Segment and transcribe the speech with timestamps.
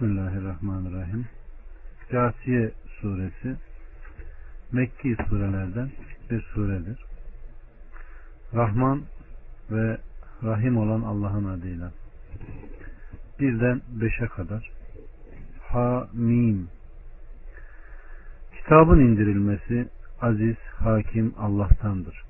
[0.00, 1.26] Bismillahirrahmanirrahim.
[2.10, 3.56] Câsiye suresi
[4.72, 5.90] Mekki surelerden
[6.30, 6.98] bir suredir.
[8.54, 9.02] Rahman
[9.70, 9.98] ve
[10.42, 11.92] Rahim olan Allah'ın adıyla.
[13.40, 14.70] Birden beşe kadar.
[15.68, 16.68] Ha, Mim.
[18.56, 19.88] Kitabın indirilmesi
[20.20, 22.24] aziz, hakim Allah'tandır.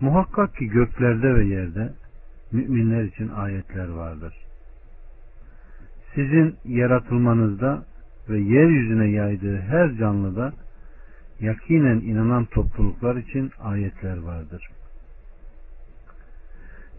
[0.00, 1.92] Muhakkak ki göklerde ve yerde
[2.52, 4.49] müminler için ayetler vardır.
[6.14, 7.84] Sizin yaratılmanızda
[8.28, 10.52] ve yeryüzüne yaydığı her canlıda
[11.40, 14.68] yakinen inanan topluluklar için ayetler vardır.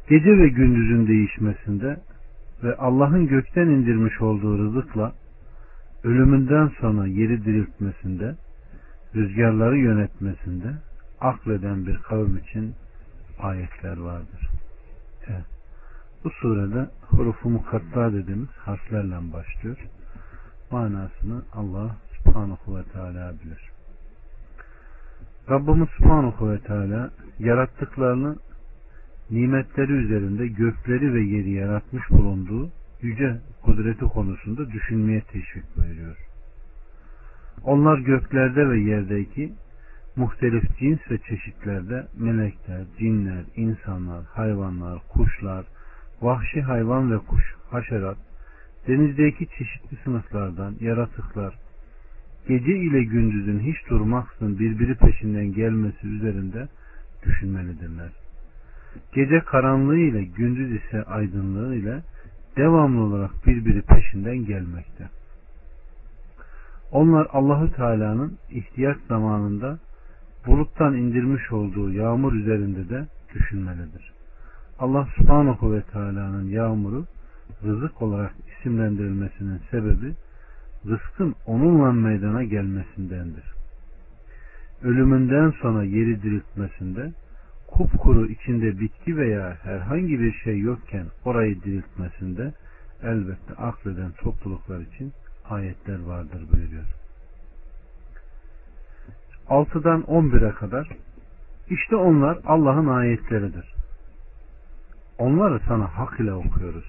[0.09, 1.97] Gece ve gündüzün değişmesinde
[2.63, 5.13] ve Allah'ın gökten indirmiş olduğu rızıkla
[6.03, 8.35] ölümünden sonra yeri diriltmesinde,
[9.15, 10.73] rüzgarları yönetmesinde
[11.21, 12.73] akleden bir kavim için
[13.39, 14.49] ayetler vardır.
[15.27, 15.60] Evet.
[16.23, 19.77] Bu surede hurufu mukatta dediğimiz harflerle başlıyor.
[20.71, 23.71] Manasını Allah subhanahu ve teala bilir.
[25.49, 28.35] Rabbimiz subhanahu ve teala yarattıklarını
[29.31, 32.69] nimetleri üzerinde gökleri ve yeri yaratmış bulunduğu
[33.01, 36.17] yüce kudreti konusunda düşünmeye teşvik buyuruyor.
[37.63, 39.53] Onlar göklerde ve yerdeki
[40.15, 45.65] muhtelif cins ve çeşitlerde melekler, cinler, insanlar, hayvanlar, kuşlar,
[46.21, 48.17] vahşi hayvan ve kuş, haşerat,
[48.87, 51.55] denizdeki çeşitli sınıflardan yaratıklar,
[52.47, 56.67] gece ile gündüzün hiç durmaksızın birbiri peşinden gelmesi üzerinde
[57.25, 58.09] düşünmelidirler.
[59.13, 62.01] Gece karanlığı ile gündüz ise aydınlığı ile
[62.57, 65.09] devamlı olarak birbiri peşinden gelmekte.
[66.91, 69.79] Onlar Allahü Teala'nın ihtiyaç zamanında
[70.47, 74.20] buluttan indirmiş olduğu yağmur üzerinde de düşünmelidir.
[74.81, 77.05] Allah subhanahu ve teala'nın yağmuru
[77.63, 80.13] rızık olarak isimlendirilmesinin sebebi
[80.85, 83.43] rızkın onunla meydana gelmesindendir.
[84.83, 87.11] Ölümünden sonra yeri diriltmesinde
[87.67, 92.53] kupkuru içinde bitki veya herhangi bir şey yokken orayı diriltmesinde
[93.03, 95.13] elbette akleden topluluklar için
[95.49, 96.85] ayetler vardır buyuruyor.
[99.49, 100.89] 6'dan 11'e kadar
[101.69, 103.80] işte onlar Allah'ın ayetleridir.
[105.21, 106.85] Onları sana hak ile okuyoruz.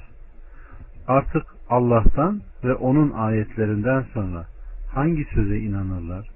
[1.06, 4.46] Artık Allah'tan ve onun ayetlerinden sonra
[4.94, 6.28] hangi söze inanırlar?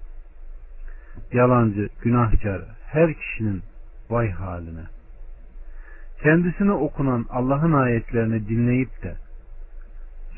[1.33, 3.63] Yalancı, günahkar, her kişinin
[4.11, 4.85] vay haline.
[6.23, 9.17] Kendisine okunan Allah'ın ayetlerini dinleyip de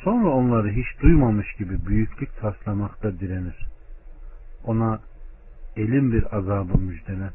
[0.05, 3.67] sonra onları hiç duymamış gibi büyüklük taslamakta direnir.
[4.65, 5.01] Ona
[5.77, 7.31] elin bir azabı müjdele.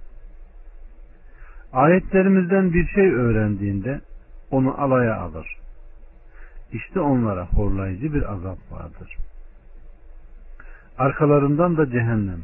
[1.73, 4.01] Ayetlerimizden bir şey öğrendiğinde
[4.53, 5.58] onu alaya alır.
[6.72, 9.18] İşte onlara horlayıcı bir azap vardır.
[10.97, 12.40] Arkalarından da cehennem.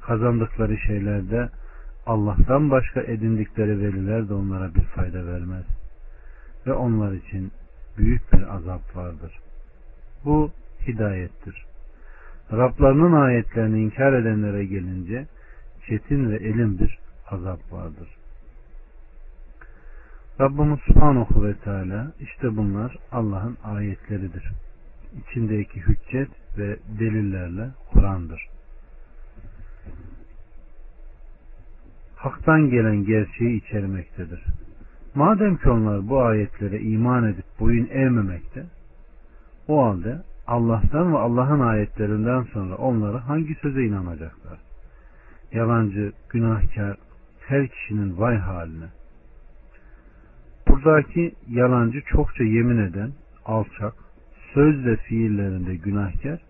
[0.00, 1.48] Kazandıkları şeylerde
[2.06, 5.64] Allah'tan başka edindikleri veliler de onlara bir fayda vermez.
[6.66, 7.52] Ve onlar için
[7.98, 9.38] büyük bir azap vardır.
[10.24, 10.50] Bu
[10.86, 11.64] hidayettir.
[12.52, 15.26] Rablarının ayetlerini inkar edenlere gelince
[15.88, 16.98] çetin ve elin bir
[17.30, 18.17] azap vardır.
[20.40, 24.50] Rabbimiz Subhanahu ve Teala işte bunlar Allah'ın ayetleridir.
[25.18, 26.28] İçindeki hüccet
[26.58, 28.46] ve delillerle Kur'an'dır.
[32.16, 34.44] Hak'tan gelen gerçeği içermektedir.
[35.14, 38.66] Madem ki onlar bu ayetlere iman edip boyun eğmemekte,
[39.68, 44.58] o halde Allah'tan ve Allah'ın ayetlerinden sonra onları hangi söze inanacaklar?
[45.52, 46.96] Yalancı, günahkar,
[47.40, 48.97] her kişinin vay haline.
[50.84, 53.12] Buradaki yalancı çokça yemin eden,
[53.44, 53.94] alçak,
[54.54, 56.40] söz ve fiillerinde günahkar,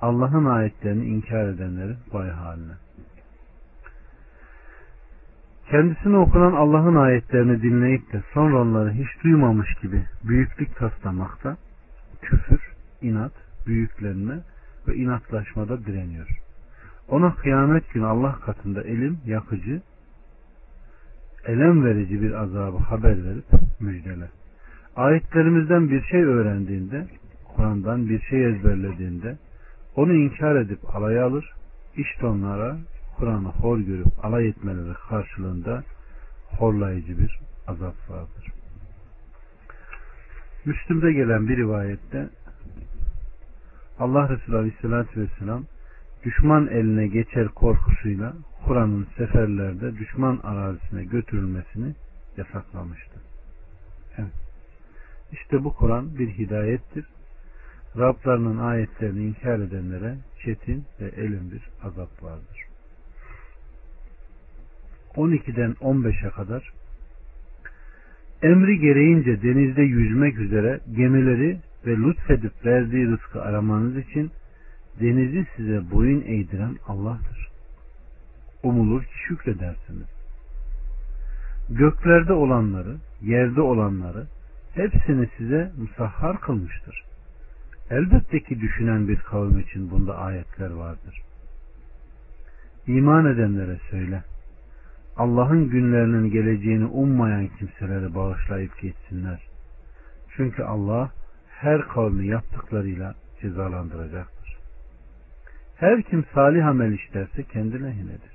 [0.00, 2.72] Allah'ın ayetlerini inkar edenlerin vay haline.
[5.70, 11.56] Kendisine okunan Allah'ın ayetlerini dinleyip de sonra onları hiç duymamış gibi büyüklük taslamakta,
[12.22, 12.72] küfür,
[13.02, 13.32] inat,
[13.66, 14.38] büyüklenme
[14.88, 16.28] ve inatlaşmada direniyor.
[17.08, 19.82] Ona kıyamet günü Allah katında elim yakıcı,
[21.46, 23.44] elem verici bir azabı haber verip
[23.80, 24.28] müjdele.
[24.96, 27.06] Ayetlerimizden bir şey öğrendiğinde,
[27.56, 29.38] Kur'an'dan bir şey ezberlediğinde,
[29.96, 31.52] onu inkar edip alay alır,
[31.96, 32.76] işte onlara
[33.16, 35.82] Kur'an'ı hor görüp alay etmeleri karşılığında
[36.58, 38.52] horlayıcı bir azap vardır.
[40.64, 42.28] Müslüm'de gelen bir rivayette
[43.98, 45.64] Allah Resulü Aleyhisselatü Vesselam
[46.24, 48.32] düşman eline geçer korkusuyla
[48.66, 51.94] Kur'an'ın seferlerde düşman arazisine götürülmesini
[52.36, 53.20] yasaklamıştı.
[54.18, 54.32] Evet.
[55.32, 57.04] İşte bu Kur'an bir hidayettir
[57.98, 62.66] Rablarının ayetlerini inkar edenlere çetin ve elin bir azap vardır.
[65.14, 66.72] 12'den 15'e kadar
[68.42, 74.30] emri gereğince denizde yüzmek üzere gemileri ve lütfedip verdiği rızkı aramanız için
[75.00, 77.51] denizi size boyun eğdiren Allah'tır.
[78.62, 80.06] Umulur ki şükredersiniz.
[81.70, 84.26] Göklerde olanları, yerde olanları
[84.74, 87.04] hepsini size musahhar kılmıştır.
[87.90, 91.22] Elbette ki düşünen bir kavim için bunda ayetler vardır.
[92.86, 94.22] İman edenlere söyle.
[95.16, 99.42] Allah'ın günlerinin geleceğini ummayan kimseleri bağışlayıp geçsinler.
[100.36, 101.10] Çünkü Allah
[101.48, 104.56] her kavmi yaptıklarıyla cezalandıracaktır.
[105.76, 108.31] Her kim salih amel işlerse kendi lehinedir.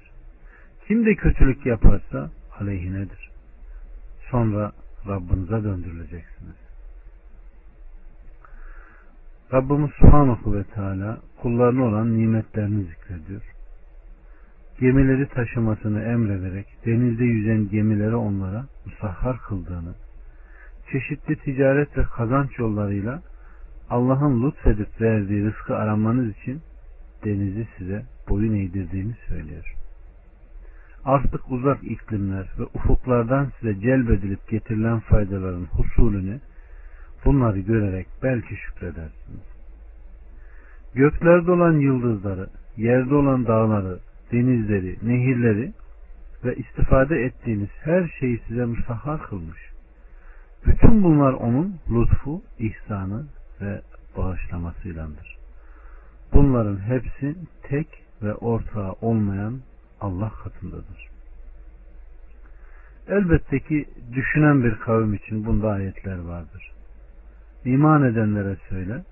[0.87, 3.29] Kim de kötülük yaparsa aleyhinedir.
[4.31, 4.71] Sonra
[5.07, 6.55] Rabbinize döndürüleceksiniz.
[9.53, 13.41] Rabbimiz Subhanahu ve Teala kullarına olan nimetlerini zikrediyor.
[14.79, 19.95] Gemileri taşımasını emrederek denizde yüzen gemileri onlara musahhar kıldığını,
[20.91, 23.21] çeşitli ticaret ve kazanç yollarıyla
[23.89, 26.61] Allah'ın lütfedip verdiği rızkı aramanız için
[27.25, 29.73] denizi size boyun eğdirdiğini söylüyor.
[31.07, 36.39] Artık uzak iklimler ve ufuklardan size celbedilip getirilen faydaların husulünü
[37.25, 39.47] bunları görerek belki şükredersiniz.
[40.95, 43.99] Göklerde olan yıldızları, yerde olan dağları,
[44.31, 45.73] denizleri, nehirleri
[46.45, 49.59] ve istifade ettiğiniz her şeyi size musahhar kılmış.
[50.65, 53.25] Bütün bunlar onun lütfu, ihsanı
[53.61, 53.81] ve
[54.17, 55.37] bağışlamasıylandır.
[56.33, 57.87] Bunların hepsi tek
[58.21, 59.59] ve ortağı olmayan
[60.01, 61.07] Allah katındadır.
[63.07, 66.71] Elbette ki düşünen bir kavim için bunda ayetler vardır.
[67.65, 69.03] İman edenlere söyle,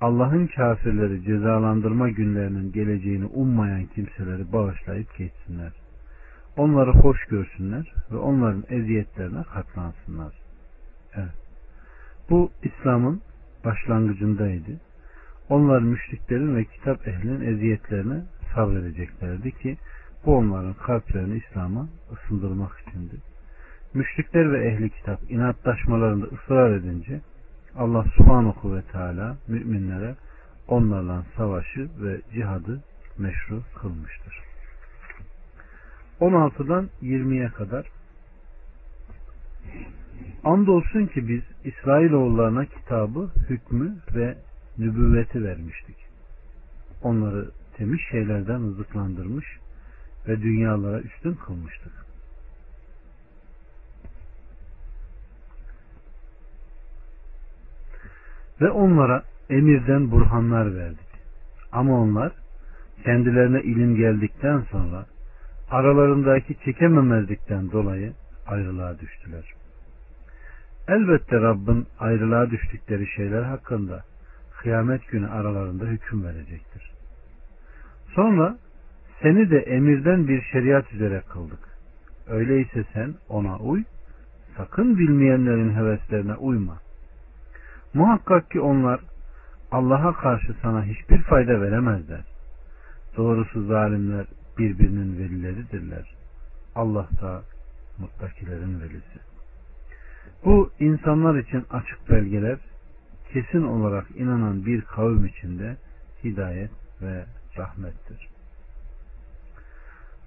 [0.00, 5.72] Allah'ın kafirleri cezalandırma günlerinin geleceğini ummayan kimseleri bağışlayıp geçsinler.
[6.56, 10.34] Onları hoş görsünler ve onların eziyetlerine katlansınlar.
[11.14, 11.34] Evet.
[12.30, 13.20] Bu İslam'ın
[13.64, 14.80] başlangıcındaydı.
[15.48, 18.22] Onlar müşriklerin ve kitap ehlinin eziyetlerine
[18.54, 19.76] sabredeceklerdi ki
[20.26, 23.14] bu onların kalplerini İslam'a ısındırmak içindi.
[23.94, 27.20] Müşrikler ve ehli kitap inatlaşmalarında ısrar edince
[27.76, 30.14] Allah subhanahu ve teala müminlere
[30.68, 32.82] onlarla savaşı ve cihadı
[33.18, 34.38] meşru kılmıştır.
[36.20, 37.86] 16'dan 20'ye kadar
[40.44, 44.38] Andolsun ki biz İsrailoğullarına kitabı, hükmü ve
[44.78, 45.96] nübüvveti vermiştik.
[47.02, 49.46] Onları temiz şeylerden rızıklandırmış
[50.28, 51.92] ve dünyalara üstün kılmıştık.
[58.60, 61.12] Ve onlara emirden burhanlar verdik.
[61.72, 62.32] Ama onlar
[63.04, 65.06] kendilerine ilim geldikten sonra
[65.70, 68.12] aralarındaki çekememezlikten dolayı
[68.46, 69.44] ayrılığa düştüler.
[70.88, 74.04] Elbette Rabbin ayrılığa düştükleri şeyler hakkında
[74.58, 76.92] kıyamet günü aralarında hüküm verecektir.
[78.14, 78.56] Sonra
[79.22, 81.58] seni de emirden bir şeriat üzere kıldık.
[82.28, 83.84] Öyleyse sen ona uy,
[84.56, 86.78] sakın bilmeyenlerin heveslerine uyma.
[87.94, 89.00] Muhakkak ki onlar
[89.70, 92.24] Allah'a karşı sana hiçbir fayda veremezler.
[93.16, 94.26] Doğrusu zalimler
[94.58, 96.14] birbirinin velileridirler.
[96.74, 97.42] Allah da
[97.98, 99.18] muttakilerin velisi.
[100.44, 102.58] Bu insanlar için açık belgeler,
[103.32, 105.76] kesin olarak inanan bir kavim içinde
[106.24, 106.70] hidayet
[107.02, 107.24] ve
[107.58, 108.31] rahmettir.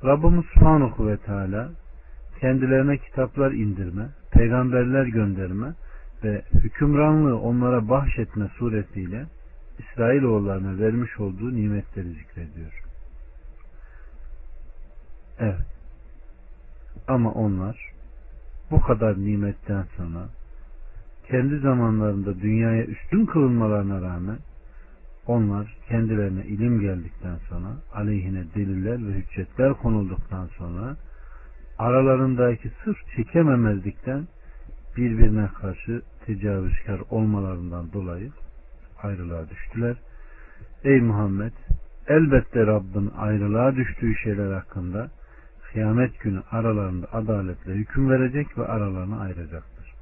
[0.04, 1.72] Rabbimiz Subhanahu ve Teala
[2.40, 5.74] kendilerine kitaplar indirme, peygamberler gönderme
[6.24, 9.26] ve hükümranlığı onlara bahşetme suretiyle
[9.80, 12.84] İsrailoğullarına vermiş olduğu nimetleri zikrediyor.
[15.40, 15.66] Evet.
[17.08, 17.92] Ama onlar
[18.72, 20.30] bu kadar nimetten sonra
[21.28, 24.38] kendi zamanlarında dünyaya üstün kılınmalarına rağmen
[25.28, 30.96] onlar kendilerine ilim geldikten sonra aleyhine deliller ve hüccetler konulduktan sonra
[31.78, 34.28] aralarındaki sırf çekememezlikten
[34.98, 38.32] birbirine karşı tecavüzkar olmalarından dolayı
[39.04, 39.96] ayrılığa düştüler.
[40.84, 41.54] Ey Muhammed
[42.08, 45.10] elbette Rabbin ayrılığa düştüğü şeyler hakkında
[45.72, 49.94] kıyamet günü aralarında adaletle hüküm verecek ve aralarını ayıracaktır.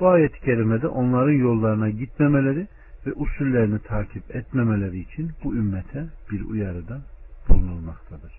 [0.00, 2.66] Bu ayet-i kerimede onların yollarına gitmemeleri
[3.06, 7.00] ve usullerini takip etmemeleri için bu ümmete bir uyarıda
[7.48, 8.32] bulunulmaktadır.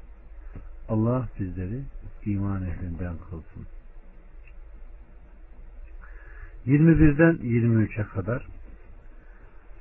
[0.89, 1.81] Allah bizleri
[2.25, 3.67] iman ehlinden kılsın.
[6.67, 8.47] 21'den 23'e kadar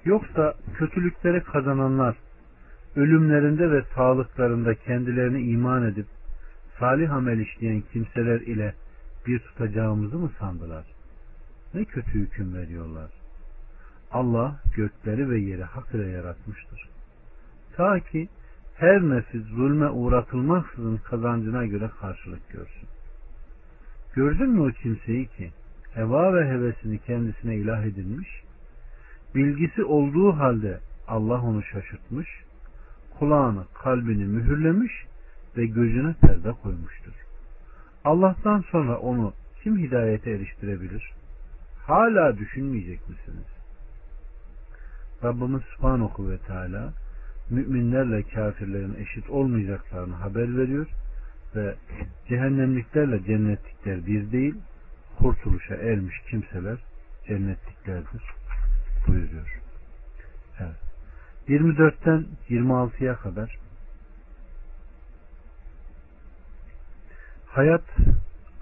[0.04, 2.16] Yoksa kötülükleri kazananlar
[2.96, 6.06] ölümlerinde ve sağlıklarında kendilerini iman edip
[6.78, 8.74] salih amel işleyen kimseler ile
[9.26, 10.84] bir tutacağımızı mı sandılar?
[11.74, 13.25] Ne kötü hüküm veriyorlar.
[14.12, 16.88] Allah gökleri ve yeri hak ile yaratmıştır.
[17.76, 18.28] Ta ki
[18.76, 22.88] her nefis zulme uğratılmaksızın kazancına göre karşılık görsün.
[24.14, 25.50] Gördün mü o kimseyi ki
[25.94, 28.28] heva ve hevesini kendisine ilah edilmiş,
[29.34, 32.28] bilgisi olduğu halde Allah onu şaşırtmış,
[33.18, 34.92] kulağını, kalbini mühürlemiş
[35.56, 37.12] ve gözüne perde koymuştur.
[38.04, 39.32] Allah'tan sonra onu
[39.62, 41.12] kim hidayete eriştirebilir?
[41.86, 43.55] Hala düşünmeyecek misiniz?
[45.24, 46.92] Rabbimiz Subhanahu ve Teala
[47.50, 50.86] müminlerle kafirlerin eşit olmayacaklarını haber veriyor
[51.56, 51.74] ve
[52.28, 54.54] cehennemliklerle cennetlikler bir değil,
[55.18, 56.78] kurtuluşa ermiş kimseler
[57.26, 58.22] cennetliklerdir
[59.06, 59.60] buyuruyor.
[60.60, 60.76] Evet.
[61.48, 63.58] 24'ten 26'ya kadar
[67.46, 67.84] Hayat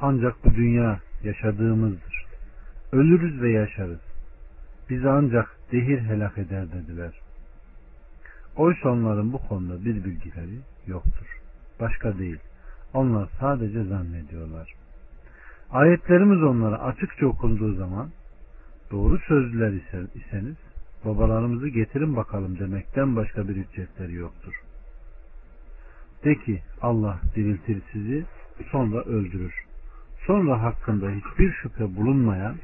[0.00, 2.26] ancak bu dünya yaşadığımızdır.
[2.92, 4.13] Ölürüz ve yaşarız.
[4.90, 7.20] Bizi ancak dehir helak eder dediler.
[8.56, 11.40] Oysa onların bu konuda bir bilgileri yoktur.
[11.80, 12.38] Başka değil.
[12.94, 14.74] Onlar sadece zannediyorlar.
[15.70, 18.10] Ayetlerimiz onlara açıkça okunduğu zaman
[18.90, 19.72] doğru sözlüler
[20.14, 20.56] iseniz
[21.04, 24.54] babalarımızı getirin bakalım demekten başka bir ücretleri yoktur.
[26.24, 28.24] De ki Allah diriltir sizi
[28.70, 29.64] sonra öldürür.
[30.26, 32.54] Sonra hakkında hiçbir şüphe bulunmayan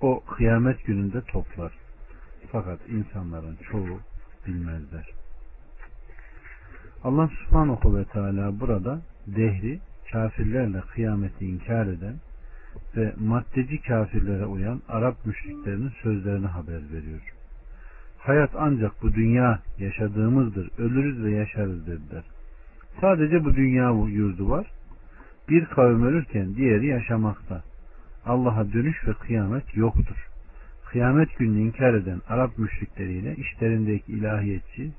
[0.00, 1.72] o kıyamet gününde toplar.
[2.52, 4.00] Fakat insanların çoğu
[4.46, 5.10] bilmezler.
[7.04, 9.80] Allah subhanahu ve teala burada dehri
[10.12, 12.14] kafirlerle kıyameti inkar eden
[12.96, 17.20] ve maddeci kafirlere uyan Arap müşriklerinin sözlerini haber veriyor.
[18.18, 22.24] Hayat ancak bu dünya yaşadığımızdır, ölürüz ve yaşarız dediler.
[23.00, 24.70] Sadece bu dünya yurdu var.
[25.48, 27.62] Bir kavim ölürken diğeri yaşamakta.
[28.26, 30.28] Allah'a dönüş ve kıyamet yoktur.
[30.86, 34.92] Kıyamet gününü inkar eden Arap müşrikleriyle işlerindeki ilahiyetçi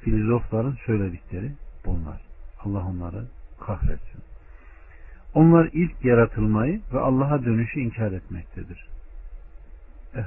[0.00, 1.52] filozofların söyledikleri
[1.84, 2.20] bunlar.
[2.64, 3.24] Allah onları
[3.60, 4.22] kahretsin.
[5.34, 8.88] Onlar ilk yaratılmayı ve Allah'a dönüşü inkar etmektedir.
[10.14, 10.26] Evet.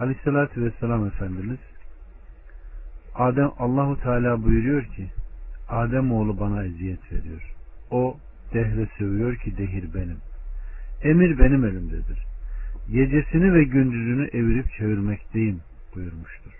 [0.00, 1.58] Aleyhissalatü Vesselam Efendimiz
[3.14, 5.10] Adem Allahu Teala buyuruyor ki
[5.68, 7.54] Adem oğlu bana eziyet veriyor.
[7.90, 8.16] O
[8.54, 10.18] dehre sövüyor ki dehir benim.
[11.02, 12.18] Emir benim elimdedir.
[12.90, 15.60] Gecesini ve gündüzünü evirip çevirmekteyim
[15.94, 16.52] buyurmuştur.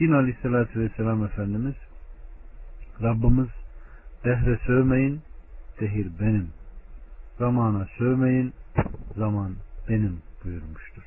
[0.00, 1.74] Din Aleyhisselatü Vesselam Efendimiz
[3.02, 3.48] Rabbimiz
[4.24, 5.20] dehre sövmeyin,
[5.80, 6.48] dehir benim.
[7.38, 8.52] Zamana sövmeyin,
[9.16, 9.54] zaman
[9.88, 11.02] benim buyurmuştur.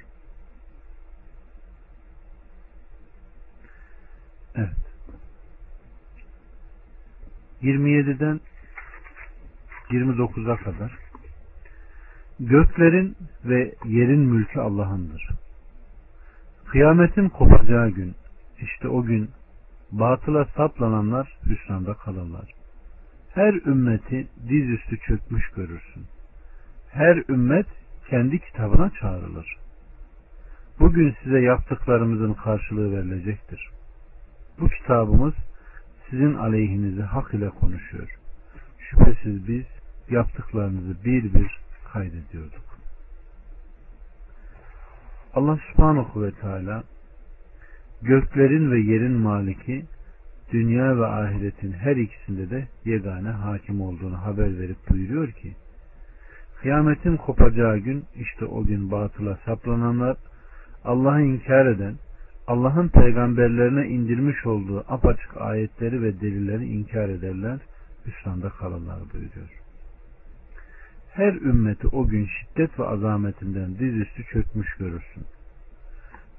[4.56, 4.70] Evet.
[7.62, 8.40] 27'den
[9.90, 11.11] 29'a kadar
[12.42, 15.30] Göklerin ve yerin mülkü Allah'ındır.
[16.66, 18.16] Kıyametin kopacağı gün,
[18.62, 19.30] işte o gün
[19.92, 22.54] batıla saplananlar hüsranda kalırlar.
[23.34, 26.06] Her ümmeti dizüstü çökmüş görürsün.
[26.92, 27.68] Her ümmet
[28.10, 29.58] kendi kitabına çağrılır.
[30.80, 33.70] Bugün size yaptıklarımızın karşılığı verilecektir.
[34.60, 35.34] Bu kitabımız
[36.10, 38.10] sizin aleyhinize hak ile konuşuyor.
[38.80, 39.66] Şüphesiz biz
[40.10, 41.62] yaptıklarınızı bir bir
[41.94, 42.72] kaydediyorduk.
[45.34, 46.84] Allah subhanahu ve teala
[48.02, 49.86] göklerin ve yerin maliki
[50.52, 55.56] dünya ve ahiretin her ikisinde de yegane hakim olduğunu haber verip buyuruyor ki
[56.62, 60.18] kıyametin kopacağı gün işte o gün batıla saplananlar
[60.84, 61.96] Allah'ı inkar eden
[62.48, 67.60] Allah'ın peygamberlerine indirmiş olduğu apaçık ayetleri ve delilleri inkar ederler,
[68.06, 69.61] hüsranda kalırlar buyuruyor.
[71.14, 75.24] Her ümmeti o gün şiddet ve azametinden dizüstü çökmüş görürsün.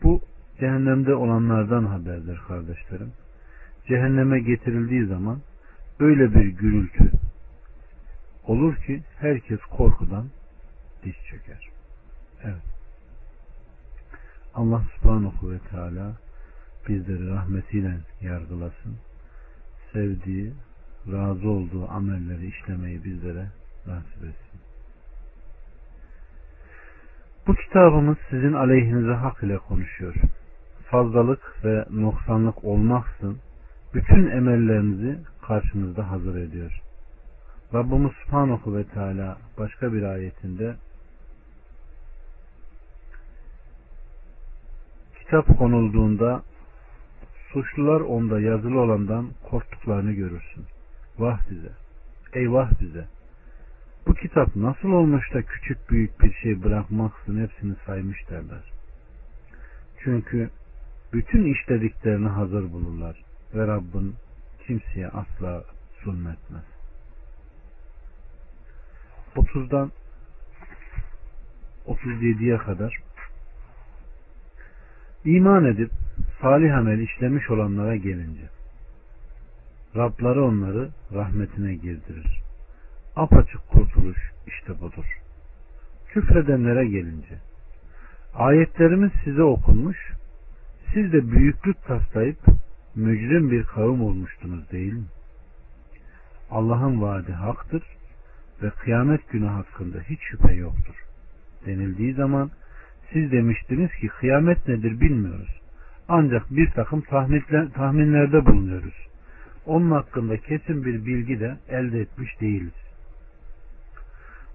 [0.02, 0.20] Bu
[0.60, 3.12] cehennemde olanlardan haberdir kardeşlerim.
[3.88, 5.40] Cehenneme getirildiği zaman
[6.00, 7.10] öyle bir gürültü
[8.46, 10.28] olur ki herkes korkudan
[11.04, 11.68] diş çöker.
[12.42, 12.62] Evet.
[14.54, 16.12] Allah subhanahu ve teala
[16.88, 18.96] bizleri rahmetiyle yargılasın.
[19.92, 20.52] Sevdiği,
[21.12, 23.46] razı olduğu amelleri işlemeyi bizlere
[23.86, 24.51] nasip etsin.
[27.46, 30.14] Bu kitabımız sizin aleyhinize hak ile konuşuyor.
[30.90, 33.38] Fazlalık ve noksanlık olmaksın
[33.94, 36.80] bütün emellerinizi karşınızda hazır ediyor.
[37.75, 40.75] Rabbimiz Subhanahu ve Teala başka bir ayetinde
[45.20, 46.42] kitap konulduğunda
[47.52, 50.64] suçlular onda yazılı olandan korktuklarını görürsün.
[51.18, 51.72] Vah bize,
[52.32, 53.04] eyvah bize.
[54.06, 58.73] Bu kitap nasıl olmuş da küçük büyük bir şey bırakmaksın hepsini saymış derler.
[60.04, 60.50] Çünkü
[61.12, 64.14] bütün işlediklerini hazır bulurlar ve Rabbin
[64.66, 65.64] kimseye asla
[66.04, 66.64] zulmetmez.
[69.37, 69.92] 30'dan
[71.87, 72.99] 37'ye kadar
[75.25, 75.90] iman edip
[76.40, 78.49] salih amel işlemiş olanlara gelince
[79.97, 82.41] Rabları onları rahmetine girdirir.
[83.16, 85.04] Apaçık kurtuluş işte budur.
[86.09, 87.38] Küfredenlere gelince
[88.35, 90.12] ayetlerimiz size okunmuş
[90.95, 92.38] siz de büyüklük taslayıp
[92.95, 95.04] mücrim bir kavim olmuştunuz değil mi?
[96.50, 97.83] Allah'ın vaadi haktır
[98.62, 100.95] ve kıyamet günü hakkında hiç şüphe yoktur.
[101.66, 102.50] Denildiği zaman
[103.12, 105.61] siz demiştiniz ki kıyamet nedir bilmiyoruz.
[106.09, 107.00] Ancak bir takım
[107.75, 109.09] tahminlerde bulunuyoruz.
[109.66, 112.91] Onun hakkında kesin bir bilgi de elde etmiş değiliz.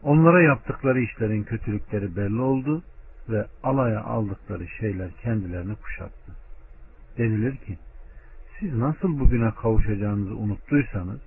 [0.03, 2.83] Onlara yaptıkları işlerin kötülükleri belli oldu
[3.29, 6.31] ve alaya aldıkları şeyler kendilerini kuşattı.
[7.17, 7.77] Denilir ki
[8.59, 11.19] siz nasıl bugüne kavuşacağınızı unuttuysanız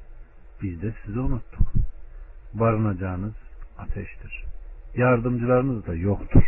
[0.62, 1.72] biz de sizi unuttuk.
[2.54, 3.34] Barınacağınız
[3.78, 4.44] ateştir.
[4.96, 6.42] Yardımcılarınız da yoktur.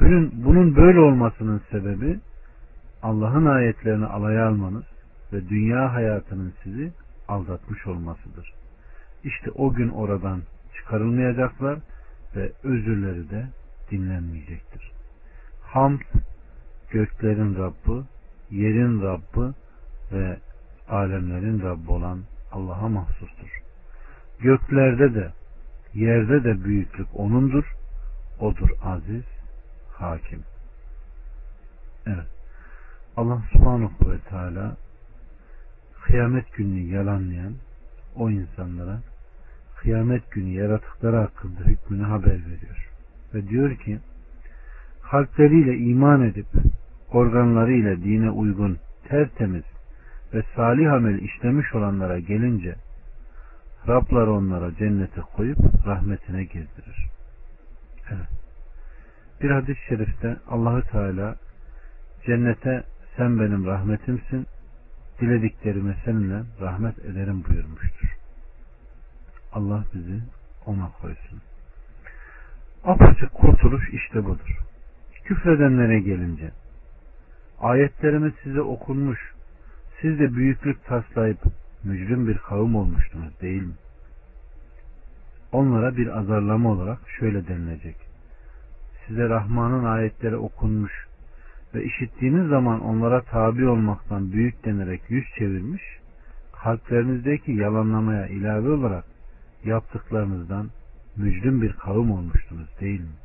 [0.00, 2.18] Bunun, bunun böyle olmasının sebebi
[3.02, 4.84] Allah'ın ayetlerini alaya almanız
[5.32, 6.92] ve dünya hayatının sizi
[7.28, 8.52] aldatmış olmasıdır.
[9.24, 10.40] İşte o gün oradan
[10.78, 11.78] çıkarılmayacaklar
[12.36, 13.46] ve özürleri de
[13.90, 14.92] dinlenmeyecektir.
[15.62, 16.00] Hamd
[16.90, 18.06] göklerin Rabbi,
[18.50, 19.54] yerin Rabbi
[20.12, 20.38] ve
[20.88, 23.62] alemlerin Rabbi olan Allah'a mahsustur.
[24.40, 25.32] Göklerde de
[25.94, 27.64] yerde de büyüklük O'nundur.
[28.40, 29.24] O'dur aziz,
[29.92, 30.42] hakim.
[32.06, 32.26] Evet.
[33.16, 34.76] Allah subhanahu ve teala
[36.02, 37.54] kıyamet gününü yalanlayan
[38.16, 39.00] o insanlara
[39.80, 42.88] kıyamet günü yaratıkları hakkında hükmünü haber veriyor.
[43.34, 43.98] Ve diyor ki
[45.10, 46.46] kalpleriyle iman edip
[47.12, 49.64] organlarıyla dine uygun tertemiz
[50.34, 52.74] ve salih amel işlemiş olanlara gelince
[53.88, 57.08] Rablar onlara cennete koyup rahmetine gezdirir.
[58.10, 58.28] Evet.
[59.42, 61.36] Bir hadis-i şerifte Allahü Teala
[62.26, 62.84] cennete
[63.16, 64.46] sen benim rahmetimsin
[65.20, 68.17] dilediklerime seninle rahmet ederim buyurmuştur.
[69.58, 70.20] Allah bizi
[70.66, 71.40] ona koysun.
[72.84, 74.58] Apaçık kurtuluş işte budur.
[75.24, 76.50] Küfredenlere gelince
[77.60, 79.34] ayetlerimiz size okunmuş
[80.00, 81.38] siz de büyüklük taslayıp
[81.84, 83.74] mücrim bir kavim olmuştunuz değil mi?
[85.52, 87.96] Onlara bir azarlama olarak şöyle denilecek.
[89.06, 91.06] Size Rahman'ın ayetleri okunmuş
[91.74, 95.82] ve işittiğiniz zaman onlara tabi olmaktan büyük denerek yüz çevirmiş,
[96.52, 99.17] kalplerinizdeki yalanlamaya ilave olarak
[99.64, 100.70] yaptıklarınızdan
[101.16, 103.16] mücrim bir kavim olmuştunuz değil mi?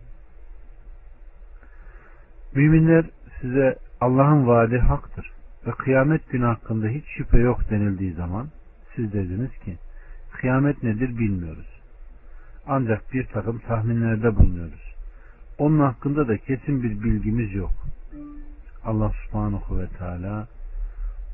[2.56, 3.06] Müminler
[3.42, 5.32] size Allah'ın vaadi haktır
[5.68, 8.48] ve kıyamet günü hakkında hiç şüphe yok denildiği zaman
[8.96, 9.78] siz dediniz ki
[10.32, 11.82] kıyamet nedir bilmiyoruz.
[12.68, 14.94] Ancak bir takım tahminlerde bulunuyoruz.
[15.58, 17.74] Onun hakkında da kesin bir bilgimiz yok.
[18.86, 20.48] Allah subhanahu ve teala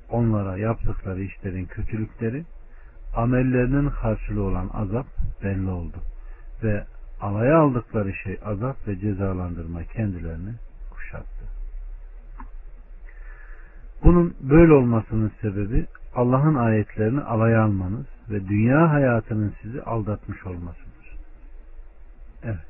[0.10, 2.44] onlara yaptıkları işlerin kötülükleri
[3.16, 5.06] amellerinin karşılığı olan azap
[5.44, 5.98] belli oldu.
[6.64, 6.84] Ve
[7.22, 10.54] alaya aldıkları şey azap ve cezalandırma kendilerini
[10.90, 11.46] kuşattı.
[14.04, 21.16] Bunun böyle olmasının sebebi Allah'ın ayetlerini alaya almanız ve dünya hayatının sizi aldatmış olmasıdır.
[22.44, 22.70] Evet.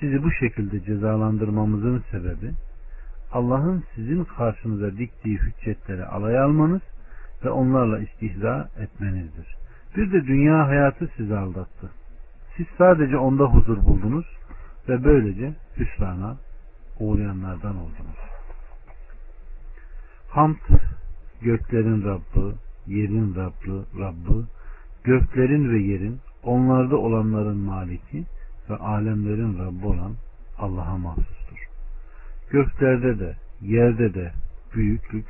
[0.00, 2.52] Sizi bu şekilde cezalandırmamızın sebebi
[3.32, 6.80] Allah'ın sizin karşınıza diktiği hüccetleri alay almanız
[7.44, 9.56] ve onlarla istihza etmenizdir.
[9.96, 11.90] Bir de dünya hayatı sizi aldattı.
[12.56, 14.26] Siz sadece onda huzur buldunuz
[14.88, 16.36] ve böylece hüsrana
[17.00, 18.18] uğrayanlardan oldunuz.
[20.28, 20.56] Hamd
[21.42, 22.54] göklerin Rabbi,
[22.86, 24.46] yerin Rabbi, Rabbi,
[25.04, 28.24] göklerin ve yerin, onlarda olanların maliki
[28.70, 30.14] ve alemlerin Rabbi olan
[30.58, 31.68] Allah'a mahsustur.
[32.50, 34.32] Göklerde de, yerde de
[34.74, 35.28] büyüklük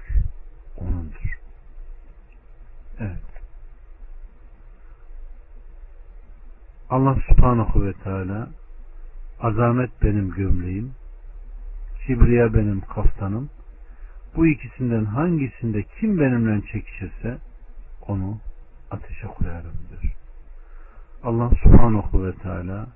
[0.77, 1.40] O'nundur.
[3.01, 3.31] Evet.
[6.91, 8.49] Allah subhanahu ve teala
[9.41, 10.93] azamet benim gömleğim,
[12.07, 13.51] kibriya benim kaftanım,
[14.37, 17.39] bu ikisinden hangisinde kim benimle çekişirse
[18.07, 18.39] onu
[18.91, 20.15] ateşe koyarım diyor.
[21.23, 22.87] Allah subhanahu ve teala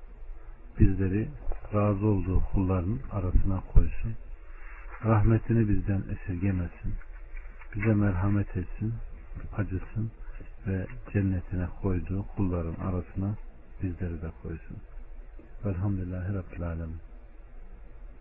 [0.79, 1.27] bizleri
[1.73, 4.13] razı olduğu kullarının arasına koysun.
[5.05, 6.93] Rahmetini bizden esirgemesin.
[7.75, 8.93] Bize merhamet etsin,
[9.57, 10.11] acısın
[10.67, 13.35] ve cennetine koyduğu kulların arasına
[13.83, 14.77] bizleri de koysun.
[15.65, 16.97] Velhamdülillahi Rabbil Alemin.